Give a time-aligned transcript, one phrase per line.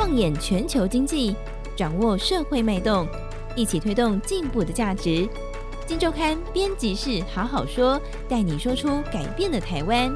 [0.00, 1.36] 放眼全球经济，
[1.76, 3.06] 掌握社会脉动，
[3.54, 5.28] 一起推动进步的价值。
[5.86, 10.10] 金周刊编辑室好好说，带你说出改变的台湾。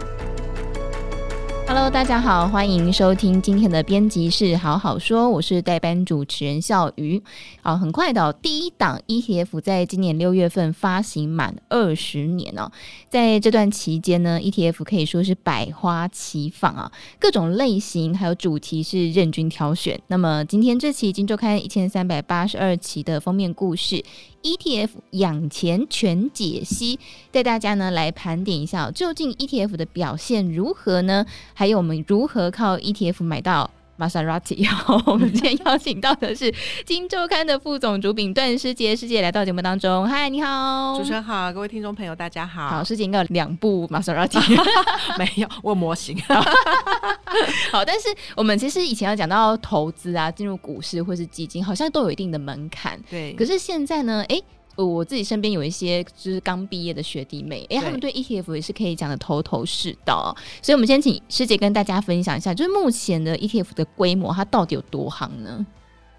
[1.76, 7.20] Hello，大家好，欢迎收听今天的编辑室好好说，我是代班主持人笑鱼。
[7.62, 12.70] 好，很快的、哦，第一档 ETF 在今年六月份发行满二十年哦，
[13.08, 20.00] 在这段期间呢，ETF 可以说是百花齐放啊，各种类型还有主题是任君挑选。
[20.06, 24.04] 那么今天这期《今周刊》一千三百八十二期的封面故事。
[24.44, 27.00] ETF 养钱全解析，
[27.32, 31.24] 带大家呢来盘点一下，究竟 ETF 的表现如何呢？
[31.54, 34.64] 还有我们如何靠 ETF 买到玛莎拉蒂？
[34.64, 36.50] 好，我们今天邀请到的是
[36.84, 40.06] 《金周刊》的副总主笔段诗洁师姐来到节目当中。
[40.06, 42.68] 嗨，你好，主持人好，各位听众朋友大家好。
[42.68, 44.38] 好，师姐应该有两部玛莎拉蒂，
[45.16, 46.20] 没有，我有模型。
[47.70, 53.00] 好，但是我们其实以前要讲到投资啊，进入股市或是基金，好像都有一定的门槛。
[53.08, 54.40] 对，可是现在呢，哎。
[54.76, 65.64] 我自己身边有一些就是刚毕业的学弟妹，哎，他们对 ETF 也是可以讲的头头是道，所以我们先请师姐跟大家分享一下，就是目前的 ETF 的规模，它到底有多行呢？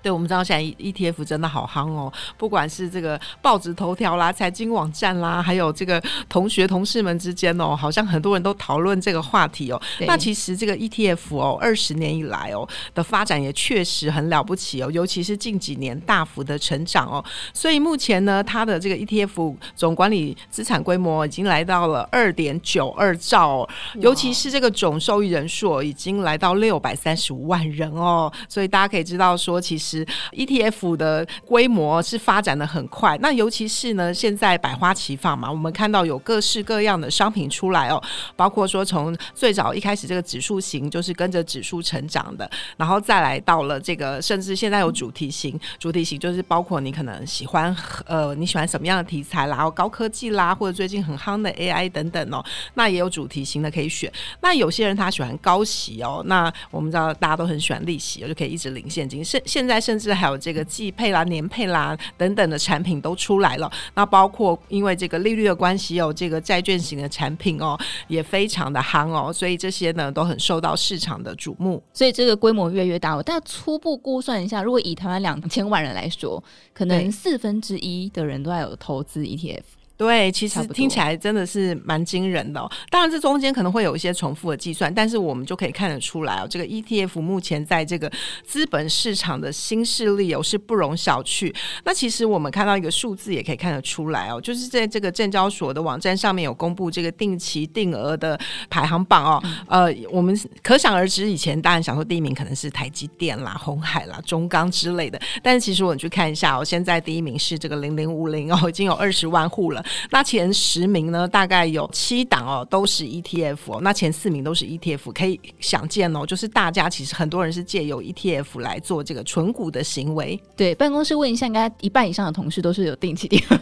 [0.06, 9.82] 对，我们知道现在 ETF 真的好夯哦，不管是这个报纸头条啦、财经网站啦，还有这个同学同事们之间哦，好像很多人都讨论这个话题哦。
[10.02, 17.26] 那其实这个 ETF 哦，二十年以来哦的发展也确实很了不起哦，尤其是近几年大幅的成长哦。
[17.52, 28.32] 所以目前呢，它的这个 ETF 总管理资产规模已经来到了二点九二兆哦，尤其是这个总受益人数已经来到六百三十五万人哦。
[28.48, 29.95] 所以大家可以知道说，其实
[30.32, 38.02] ETF 的规模是发展的很快，那尤其是呢，现在百花齐放嘛，我们看到有各式各样的商品出来哦，
[38.36, 52.44] 包括说从最早一开始这个指数型就是跟着指数成长的，然后再来到了这个，甚至现在有主题型，主题型就是包括你可能喜欢呃你喜欢什么样的题材啦，然后高科技啦，或者最近很夯的 AI 等等哦，
[52.76, 54.12] 那也有主题型的可以选。
[54.42, 59.24] 那有些人他喜欢高息哦，那我们知道大家都很喜欢利息，我就可以一直领现金。
[59.24, 63.72] 现现在甚至还有这个季配啦、年配啦等等的产品都出来了。
[63.94, 69.32] 那包括因为这个利率的关系，有这个债券型的产品哦，也非常的夯哦。
[69.32, 71.84] 所以这些呢都很受到市场的瞩目。
[71.94, 73.16] 所以这个规模越来越大。
[73.16, 79.62] 我大概初步估算一下，如果以台湾两千万人来说，可能四分之一的人都要有投资 ETF。
[79.98, 82.70] 对，其实听起来真的是蛮惊人的哦。
[82.90, 88.12] 当然，这中间可能会有一些重复的计算，但是我们就可以看得出来哦，这个 ETF 目前在这个
[88.44, 91.56] 资本市场的新势力哦是不容小觑。
[91.86, 98.38] 那其实我们看到一个数字也可以看得出来哦，就是在这个证交所的网站上面有公布这个定期定额的
[98.70, 99.44] 排行榜哦。
[99.68, 109.85] 呃，我们可想而知，以前当然想说第一名可能是台积电啦、红海啦、中钢之类的，但是其实我们去看一下哦，现在第一名是这个零零五零哦，已经有二十万户了。
[110.10, 113.80] 那前十名呢，大概有七档哦，都是 ETF 哦。
[113.82, 120.40] 那前四名都是 ETF，可以想见哦，就是大家其实很多人是借由 ETF 来做这个纯股的行为。
[120.56, 123.56] 对，办公室问一下，应该一半以上的同事都是有定期定额。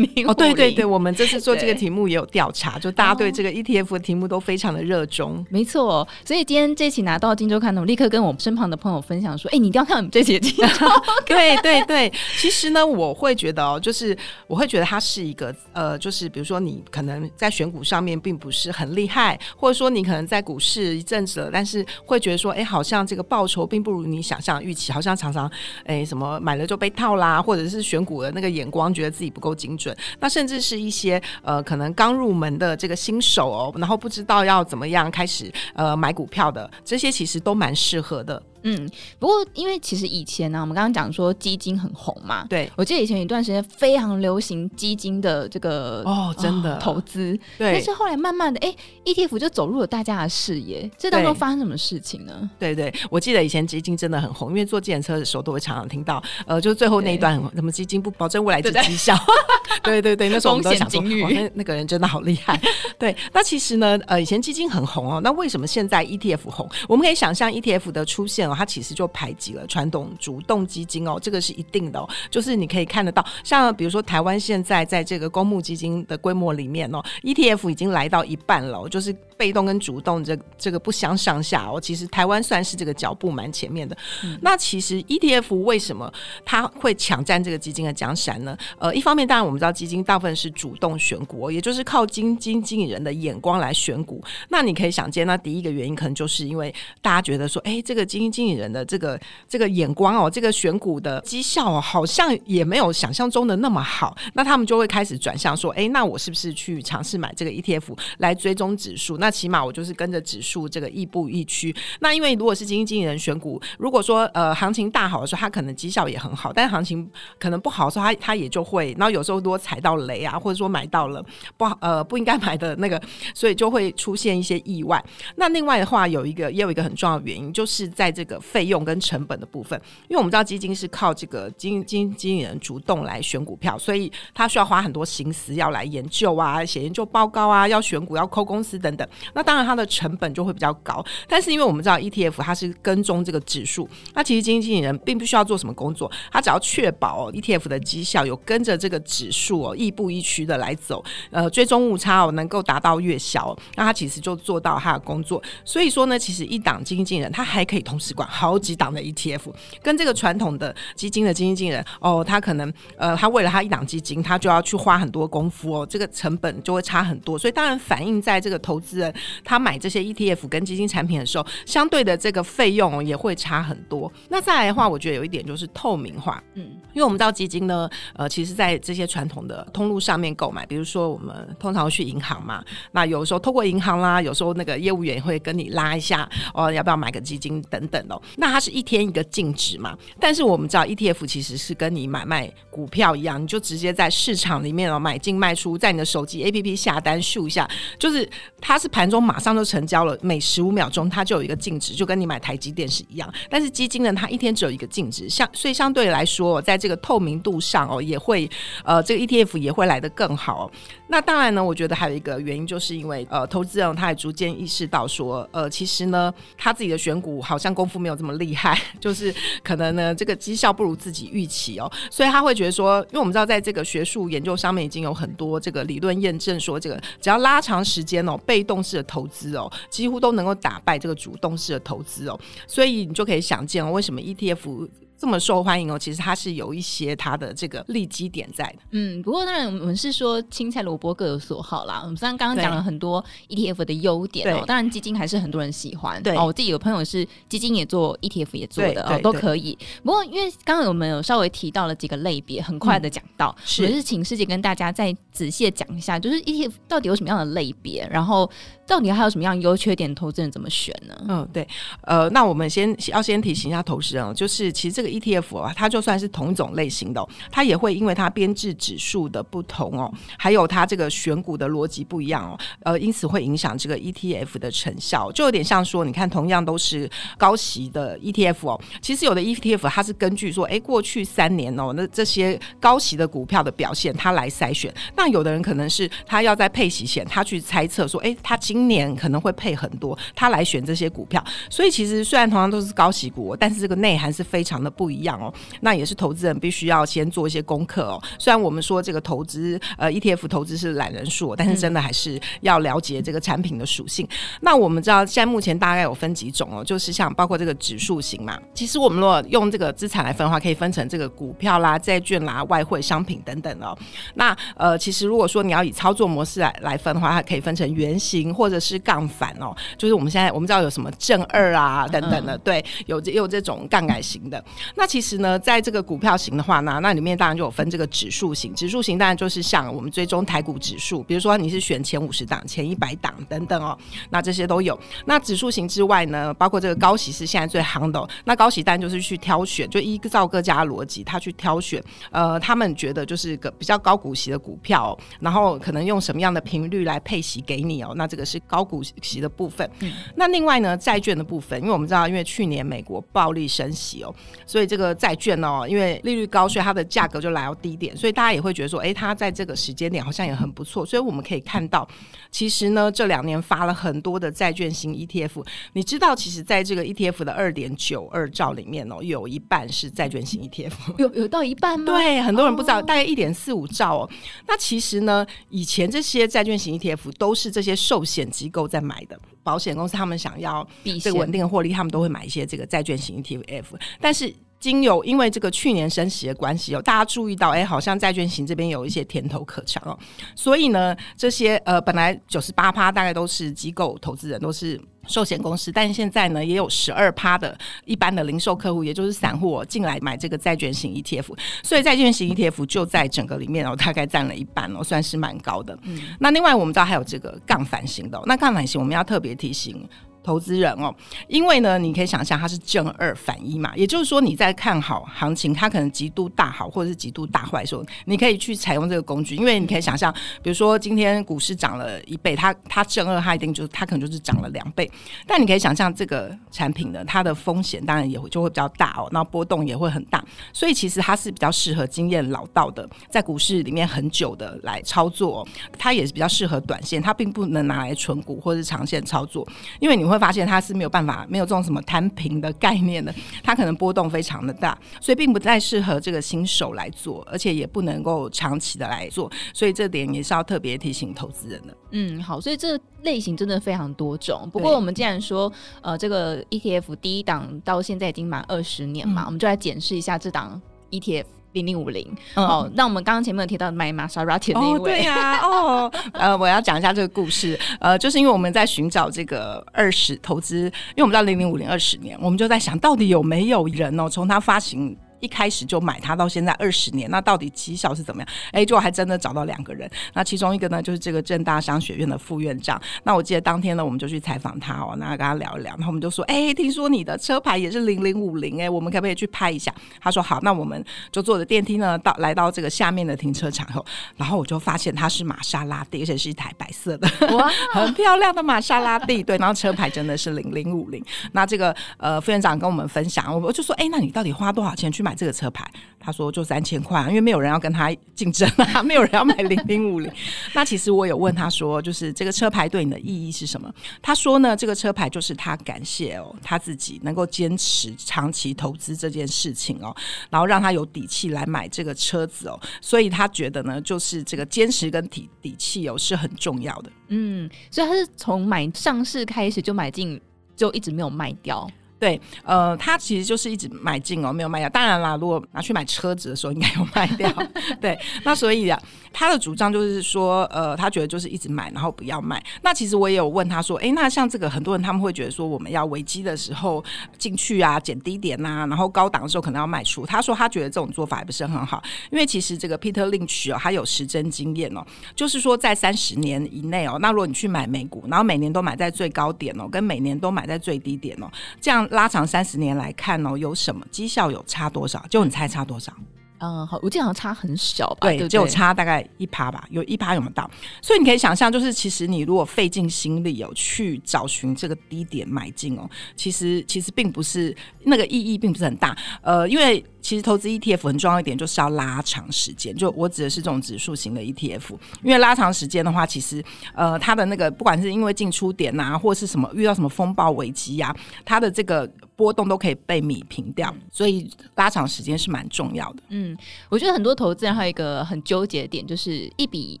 [0.26, 5.44] 哦，对对对，我们这次做这个题目也有调查，就大家对这个 ETF 的题目都非常的热衷。
[5.48, 10.88] 没错，所以今天这期拿到《金周刊》呢，我立刻跟我们身旁的朋友分享说：“哎，你一定要看我们这期的《今周刊》。”
[11.26, 16.30] 对对对，其实呢，我会觉得哦，就是我会觉得它是一个呃，就是。
[16.30, 25.50] 比如说，你可能在选股上面并不是很厉害，或者说你可能在股市一阵子了，但是会觉得说，哎，好像这个报酬并不如你想象预期，好像常常，
[25.84, 38.40] 哎，什么买了就被套啦，或者是选股的那个眼光觉得自己不够精准，那甚至是一些呃，可能刚入门的这个新手哦，然后不知道要怎么样开始呃买股票的，这些其实都蛮适合的。
[38.62, 38.88] 嗯，
[39.18, 52.50] 不过因为其实以前呢、啊，我们刚刚讲说基金很红嘛，对，我记得以前有一段时间非常流行基金的这个哦，真的、哦、投资，对，但是后来慢慢的，哎，ETF 就走入了大家的视野，这当中发生什么事情呢？
[52.58, 59.16] 对对，我记得以前基金真的很红，因为坐计程车的时候都会常常听到，呃，就最后那一段什么基金不保证未来之绩效，
[59.82, 62.60] 对对对，那时候我们都想说，哇，那那个人真的好厉害。
[62.98, 66.68] 对，那其实呢，呃，以前基金很红哦，那为什么现在 ETF 红？
[66.86, 68.49] 我们可以想象 ETF 的出现。
[68.54, 72.08] 它其实就排挤了传统主动基金哦，这个是一定的哦。
[72.30, 81.80] 就是你可以看得到，像比如说台湾现在在这个公募基金的规模里面哦，ETF 已经来到一半了，就是被动跟主动这这个不相上下哦。
[81.80, 83.96] 其实台湾算是这个脚步蛮前面的。
[84.42, 86.12] 那其实 ETF 为什么
[86.44, 88.54] 它会抢占这个基金的江山呢？
[88.78, 94.22] 呃，一方面当然我们知道基金大部分是主动选股，也就是靠基金经理人的眼光来选股。
[94.50, 104.16] 那你可以想见，那第一个原因可能就是因为大家觉得说，哎，这个基金经经理人的这个这个眼光哦，这个选股的绩效哦，好像也没有想象中的那么好。
[104.34, 109.16] 那他们就会开始转向说，哎，那我是不是去尝试买这个 ETF 来追踪指数？
[109.18, 111.74] 那起码我就是跟着指数这个亦步亦趋。
[112.00, 121.24] 那因为如果是基金经理人选股，如果说呃行情大好的时候，他可能绩效也很好，但是行情可能不好的时候，他他也就会，然后有时候如果踩到雷啊，或者说买到了
[121.56, 123.00] 不好呃不应该买的那个，
[123.34, 125.02] 所以就会出现一些意外。
[125.36, 139.08] 那另外的话，有一个也有一个很重要的原因，就是在这个费用跟成本的部分，因为我们知道基金是靠这个基金经经理人主动来选股票，所以他需要花很多心思要来研究啊，写研究报告啊，要选股，要抠公司等等。
[139.34, 141.04] 那当然它的成本就会比较高。
[141.28, 155.42] 但是因为我们知道 ETF 它是跟踪这个指数，那其实经理人并不需要做什么工作，他只要确保 ETF 的绩效有跟着这个指数哦，亦步亦趋的来走，呃，追踪误差哦能够达到月销，那他其实就做到他的工作。
[155.64, 159.52] 所以说呢，其实一档经理人他还可以同时管好几档的 ETF，
[159.82, 167.38] 跟这个传统的基金的经理人哦，他可能呃，他为了他一档基金，他就要去花很多功夫哦，这个成本就会差很多。
[167.38, 169.09] 所以当然反映在这个投资人
[169.44, 174.10] 他买这些 ETF 跟基金产品的时候，相对的这个费用也会差很多。
[174.28, 176.62] 那再来的话，我觉得有一点就是透明化，嗯，
[176.92, 188.20] 因为我们知道基金呢，呃，其实在这些传统的通路上面购买，比如说我们通常去银行嘛，那有时候透过银行啦，有时候那个业务员会跟你拉一下哦，要不要买个基金等等哦。
[188.36, 197.68] 那它是一天一个净值嘛，但是我们知道 ETF 其实是跟你买卖股票一样，你就直接在市场里面哦买进卖出，在你的手机 APP 下单数一下，
[197.98, 198.28] 就是
[198.60, 203.32] 它是盘中马上就成交了，每十五秒钟它就有一个净值，就跟你买台积电是一样。
[203.48, 208.48] 但是基金呢，它一天只有一个净值，相所以相对来说，在这个透明度上哦，也会
[208.84, 210.70] 呃这个 ETF 也会来得更好。
[211.08, 234.88] 那当然呢，我觉得还有一个原因，就是因为呃投资人他也逐渐意识到说，呃其实呢他自己的选股好像功夫没有这么厉害，就是可能呢这个绩效不如自己预期哦，所以他会觉得说，因为我们知道在这个学术研究上面已经有很多这个理论验证说，这个只要拉长时间哦，被动式的投资哦，几乎都能够打败这个主动式的投资哦，所以你就可以想见哦，为什么 ETF
[235.18, 238.78] 这么受欢迎哦，其实它是有一些它的这个利基点在的。
[238.92, 242.00] 嗯，不过当然我们是说青菜萝卜各有所好啦。
[242.02, 246.22] 我们虽然刚刚讲了很多 ETF 的优点哦，当然基金还是很多人喜欢。
[246.22, 249.76] 对哦，我自己有朋友是基金也做，ETF 也做的哦，都可以。
[250.02, 258.50] 不过因为刚刚我们有稍微提到了几个类别，很快的讲到，嗯、是，是请师姐跟大家再仔细的讲一下，就是 ETF 到底有什么样的类别，然后
[258.86, 261.14] 到底还有什么样优缺点，投资人怎么选呢？
[261.28, 261.68] 嗯，对，
[262.02, 265.10] 呃，那我们先要先提醒一下投资人哦，就是其实这个。
[265.10, 291.44] ETF 啊，它就算是同一种类型的，它也会因为它编制指数的不同哦，还有它这个选股的逻辑不一样哦，呃，因此会影响这个 ETF 的成效，就有点像说，你看，同样都是高息的 ETF 哦，其实有的 ETF 它是根据说，哎，过去三年哦，那这些高息的股票的表现，它来筛选；那有的人可能是他要在配息前，他去猜测说，哎，他今年可能会配很多，他来选这些股票。
[291.68, 295.52] 所以其实虽然同样都是高息股，但是这个内涵是非常的不一样哦，
[295.82, 298.22] 那也是投资人必须要先做一些功课哦。
[298.38, 304.26] 虽然我们说这个投资呃 ETF 投资是懒人数，但是真的还是要了解这个产品的属性。
[304.62, 308.58] 那我们知道现在目前大概有分几种哦，就是像包括这个指数型嘛。
[308.72, 313.94] 其实我们如果用这个资产来分的话，可以分成这个股票啦、债券啦、外汇、商品等等哦。
[314.36, 319.74] 那呃，其实如果说你要以操作模式来来分的话，它可以分成圆形或者是杠反哦。
[319.96, 324.40] 就是我们现在我们知道有什么正二啊等等的，嗯、对，有也有这种杠杆型。
[324.50, 324.62] 的
[324.94, 328.74] 那其实呢，在这个股票型的话呢，那里面当然就有分这个指数型。
[328.74, 333.96] 指数型当然就是像我们追踪台股指数，比如说你是选前五十档、前一百档等等哦，
[334.30, 334.98] 那这些都有。
[335.26, 338.28] 那指数型之外呢，包括这个高息是现在最夯的哦。
[338.44, 348.12] 那高息当然就是去挑选，就依照各家逻辑，他去挑选，呃，他们觉得就是个比较高股息的股票哦，然后可能用什么样的频率来配息给你哦。
[348.16, 349.88] 那这个是高股息的部分。
[350.00, 350.12] 嗯。
[350.36, 354.34] 那另外呢，债券的部分，因为我们知道，因为去年美国暴力升息哦。
[354.66, 361.04] 所以这个债券哦，因为利率高，所以它的价格就来到低点，所以大家也会觉得说，哎，它在这个时间点好像也很不错。
[361.04, 362.06] 所以我们可以看到，
[362.50, 365.64] 其实呢，这两年发了很多的债券型 ETF。
[365.92, 372.06] 你知道，其实在这个 ETF 的二点九二兆里面哦，有一半是债券型 ETF，有有到一半吗？
[372.06, 374.30] 对，很多人不知道，大概一点四五兆哦。
[374.66, 379.38] 那其实呢，以前这些债券型 ETF 都是这些寿险机构在买的。
[379.62, 380.86] 保险公司他们想要
[381.22, 383.84] 这个稳定的获利，他们都会买一些这个债券型 ETF。
[384.18, 390.18] 但是经由因为这个去年升息的关系哦，大家注意到，哎，好像债券型这边有一些甜头可尝哦，
[390.56, 405.96] 所以呢，这些呃本来九十八趴大概都是机构投资人，都是寿险公司，但是现在呢，也有十二趴的一般的零售客户，也就是散户进来买这个债券型 ETF，所以债券型 ETF 就在整个里面哦，大概占了一半哦，算是蛮高的。
[406.04, 410.08] 嗯，那另外我们知道还有这个杠杆型的哦，那杠杆型我们要特别提醒。
[410.42, 411.14] 投资人哦，
[411.48, 420.32] 因为呢，你可以想象它是正二反一嘛，也就是说你在看好行情，它可能极度大好或者是极度大坏的时候，你可以去采用这个工具，因为你可以想象，
[420.62, 425.10] 比如说今天股市涨了一倍，它它正二，它一定就它可能就是涨了两倍，
[425.46, 435.66] 但你可以想象这个产品呢，它的风险当然也会就会比较大哦，那波动也会很大，所以其实它是比较适合经验老道的，在股市里面很久的来操作，
[435.98, 439.66] 它也是比较适合短线，它并不能拿来存股或者是长线操作，
[439.98, 443.32] 因为你会发现它是没有办法，没有这种什么摊平的概念的，
[443.62, 451.96] 它可能波动非常的大，所以并不太适合这个新手来做，而且也不能够长期的来做，所以这点也是要特别提醒投资人的。
[452.12, 454.68] 嗯，好，所以这类型真的非常多种。
[454.72, 455.70] 不过我们既然说，
[456.00, 460.80] 呃，这个 ETF 第一档到现在已经满二十年嘛，嗯、我们就来检视一下这档
[461.10, 461.44] ETF。
[461.72, 462.26] 零零五零。
[462.54, 475.16] 哦，那我们刚刚前面有提到买玛莎拉蒂的那一位，哦，对呀，啊，哦， 呃，我要讲一下这个故事，呃，就是因为我们在寻找这个二十投资，因为我们知道零零五零二十年，我们就在想到底有没有人哦，从它发行。
[475.40, 478.48] 一开始就买它到现在二十年，那到底绩效是怎么样？
[478.72, 480.10] 哎，就还真的找到两个人。
[480.34, 483.00] 那其中一个呢，就是这个正大商学院的副院长。
[483.24, 485.90] 那我记得当天呢，我们就去采访他哦，那跟他聊一聊。
[485.96, 489.92] 然后我们就说，哎，听说你的车牌也是零零五零，哎，我们可不可以去拍一下？
[490.20, 494.04] 他说好，那我们就坐着电梯呢，到来到这个下面的停车场后，
[494.36, 499.42] 然后我就发现它是玛莎拉蒂，而且是一台白色的，哇， 很漂亮的玛莎拉蒂。
[499.42, 501.24] 对，然后车牌真的是零零五零。
[501.52, 505.29] 那这个呃副院长跟我们分享，我就说，哎，那你到底花多少钱去买？
[505.30, 510.28] 买这个车牌，他说就三千块，因为没有人要跟他竞争啊， 没有人要买零零五零。
[510.74, 513.88] 那其实我有问他说，就是这个车牌对你的意义是什么？
[514.20, 520.12] 他说呢，这个车牌就是他感谢哦，他自己能够坚持长期投资这件事情哦，
[520.50, 527.12] 然后让他有底气来买这个车子哦，所以他觉得呢，就是这个坚持跟底底气哦是很重要的。
[527.28, 530.40] 嗯，所以他是从买上市开始就买进，
[530.74, 531.88] 就一直没有卖掉。
[532.20, 534.88] 对，呃，他其实就是一直买进哦，没有卖掉。
[534.90, 537.50] 当然啦，如果拿去买车子的时候，应该有卖掉。
[537.98, 542.62] 对，那所以啊，他的主张就是说，呃，他觉得就是一直买，然后不要卖。
[542.82, 547.02] 那其实我也有问他说，哎，那像这个很多人他们会觉得说，我们要危机的时候
[547.38, 550.26] 进去啊，减低点呐、啊，然后高档的时候可能要卖出。
[550.26, 555.02] 他说他觉得这种做法也不是很好，因为其实这个 Peter Lynch 哦，他有实证经验哦，
[555.34, 561.50] 就是说在三十年以内哦，那如果你去买美股，然后每年都买在最高点哦，跟每年都买在最低点哦，
[561.80, 562.06] 这样。
[562.10, 565.24] 拉长三十年来看哦，有什么绩效有差多少？
[565.30, 566.12] 就你猜差多少？
[566.60, 568.28] 嗯，好，我记得好像差很小吧？
[568.28, 570.70] 对，只有差大概一趴吧，有一趴有没有到？
[571.00, 577.74] 所以你可以想象，就是其实你如果费尽心力哦，去找寻这个低点买进哦，其实其实并不是
[578.04, 579.16] 那个意义并不是很大。
[579.40, 584.90] 呃，因为其实投资 ETF 很重要一点就是要拉长时间，就我指的是这种指数型的 ETF，
[585.22, 586.62] 因为拉长时间的话，其实
[586.94, 591.14] 呃它的那个不管是因为进出点呐、啊，或是什么遇到什么风暴危机呀，
[591.44, 592.10] 它的这个。
[592.40, 596.22] 波动都可以被米平掉，所以拉长时间是蛮重要的。
[596.30, 596.56] 嗯，
[596.88, 600.00] 我觉得很多投资人还有一个很纠结的点，就是一笔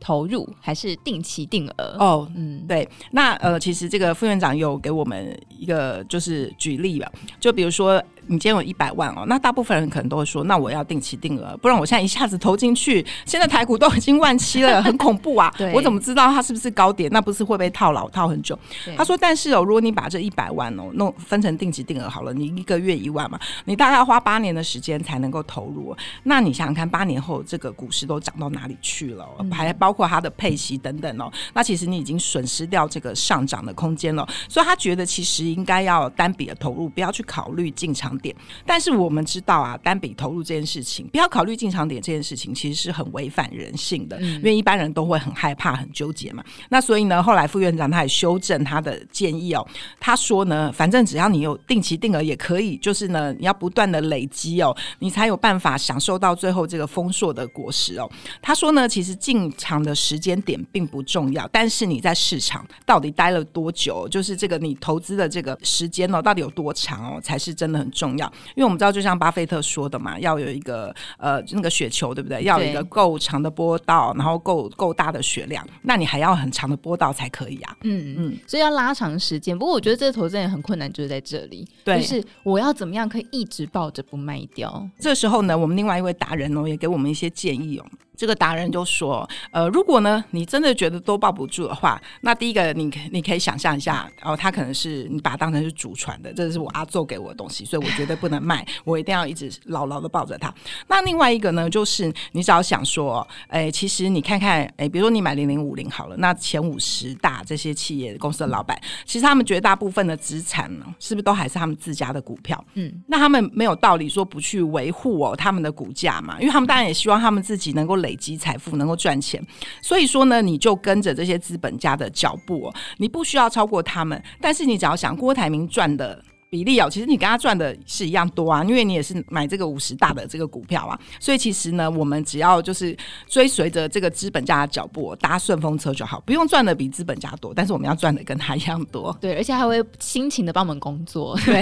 [0.00, 1.96] 投入还是定期定额。
[2.00, 2.88] 哦，嗯，对。
[3.12, 8.02] 那呃，其实这个副院长有给我们一个就是举例吧，就比如说。
[8.26, 15.52] 你今天有一百万哦，那大部分人可能都会说，那我要定期定额，不然我现在一下子投进去，现在台股都已经万七了，很恐怖啊！
[15.74, 17.10] 我怎么知道它是不是高点？
[17.10, 18.58] 那不是会被套牢套很久？
[18.96, 25.96] 他说，但是哦，如果你把这一百万哦弄分成定期定额好了，你一个月一万嘛，你大概要花八年的时间才能够投入。
[26.22, 29.26] 那你想想看，八年后这个股市都涨到哪里去了？
[29.52, 31.30] 还包括它的配息等等哦。
[31.52, 34.26] 那其实你已经损失掉这个上涨的空间了。
[34.48, 38.34] 所以他觉得其实应该要单笔的投入，不要去考虑进场点，
[38.66, 46.42] 但是我们知道啊，单笔投入这件事情，不要考虑进场点这件事情，其实是很违反人性的，嗯、因为一般人都会很害怕、很纠结嘛。
[46.68, 49.66] 那所以呢，后来副院长他也修正他的建议哦，
[49.98, 58.10] 他说呢，反正只要你有定期定额也可以，就是呢，你要不断的累积哦，你才有办法享受到最后这个丰硕的果实哦。
[58.42, 68.03] 他说呢，其实进场的时间点并不重要，但是你在市场到底待了多久，就是这个你投资的这个时间哦，到底有多长哦，才是真的很重要。
[68.04, 72.42] 重要，因为我们知道，就像巴菲特说的嘛，要有一个呃那个雪球，对不对？
[72.42, 77.76] 要有一个够长的波道，然后够够大的雪量，那你还要很长的波道才可以啊。
[77.82, 79.58] 嗯嗯，所以要拉长时间。
[79.58, 84.86] 不过我觉得这个投资人很困难，就是在这里，对，就是我要怎么样可以一直抱着不卖掉？
[84.98, 87.86] 这时候呢，我们另外一位达人哦，也给我们一些建议哦。
[88.16, 100.54] 这个达人就说：“呃，如果呢，你真的觉得都抱不住的话，那第一个你，你你可以想象一下，哦，他可能是你把它当成是祖传的，这是我阿祖给我的东西，所以我绝对不能卖， 我一定要一直牢牢的抱着它。
[100.86, 112.64] 那另外一个呢，就是你只要想说，哎，其实你看看，哎，比如说你买零零五零好了，那前五十大这些企业公司的老板，其实他们绝大部分的资产呢，是不是都还是他们自家的股票？
[112.74, 119.42] 嗯，那他们没有道理说不去维护哦他们的股价嘛，因为他们当然也希望他们自己能够。”累积财富能够赚钱，
[119.80, 126.22] 所以说呢，你就跟着这些资本家的脚步，你不需要超过他们，但是你只要想郭台铭赚的。
[126.54, 132.96] 比例哦，其实你跟他赚的是一样多啊，因为你也是买这个五十大的这个股票啊，所以其实呢，我们只要就是
[133.26, 139.12] 追随着这个资本家的脚步，搭顺风车就好，不用赚的比资本家多，但是我们要赚的跟他一样多。
[139.20, 141.60] 对，而且还会辛勤的帮我们工作，对，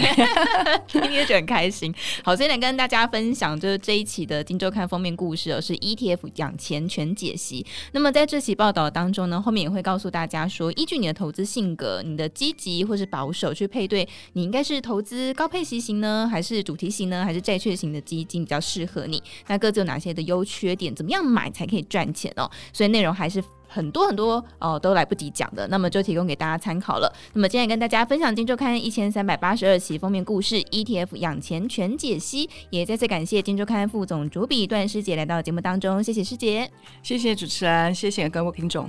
[1.08, 1.90] 你也觉得很开心。
[2.22, 7.64] 好，今天来跟大家分享就是这一期的《金周刊》封面故事哦，是 ETF 养钱全解析。
[7.92, 14.81] 那么在这期报道当中呢，后面也会告诉大家说，依据你的投资性格，你的积极或是保守去配对，你应该是。
[14.82, 19.22] 投资高配息型呢，还是主题型呢，还是债券型的基金比较适合你？
[19.46, 20.94] 那各自有哪些的优缺点？
[20.94, 22.50] 怎么样买才可以赚钱哦？
[22.72, 27.10] 所以内容还是很多很多哦，都来不及讲的，那么就提供给大家参考了。
[27.32, 36.70] 那么今天跟大家分享《金周刊》一千三百八十二期封面故事，ETF 养钱全解析，也再次感谢《金周刊》副总主笔段师姐来到节目当中，谢谢师姐，
[37.02, 38.88] 谢谢主持人，谢谢各位听众。